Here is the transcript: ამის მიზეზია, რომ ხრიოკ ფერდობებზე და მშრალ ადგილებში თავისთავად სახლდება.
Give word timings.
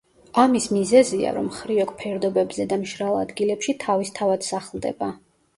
ამის 0.43 0.63
მიზეზია, 0.75 1.33
რომ 1.35 1.49
ხრიოკ 1.57 1.93
ფერდობებზე 2.01 2.67
და 2.73 2.81
მშრალ 2.87 3.21
ადგილებში 3.27 3.79
თავისთავად 3.87 4.49
სახლდება. 4.53 5.17